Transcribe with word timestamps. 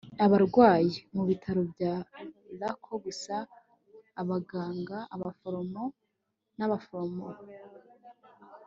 abarwayi. 0.25 0.91
mubitaro 1.13 1.61
bya 1.73 1.93
lacor 2.59 2.97
gusa 3.05 3.35
abaganga, 4.21 4.97
abaforomo 5.15 5.83
nabaforomo 6.57 7.27